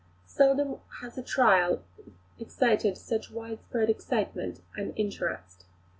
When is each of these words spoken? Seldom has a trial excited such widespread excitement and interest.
Seldom 0.25 0.79
has 1.01 1.15
a 1.15 1.21
trial 1.21 1.83
excited 2.39 2.97
such 2.97 3.29
widespread 3.29 3.87
excitement 3.87 4.61
and 4.75 4.93
interest. 4.97 5.65